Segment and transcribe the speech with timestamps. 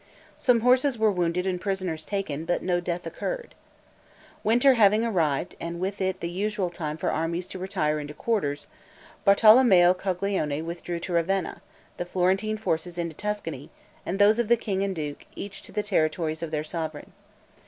[0.39, 3.53] Some horses were wounded and prisoners taken, but no death occurred.
[4.43, 8.65] Winter having arrived, and with it the usual time for armies to retire into quarters,
[9.27, 11.61] Bartolommeo Coglione withdrew to Ravenna,
[11.97, 13.69] the Florentine forces into Tuscany,
[14.03, 17.11] and those of the king and duke, each to the territories of their sovereign.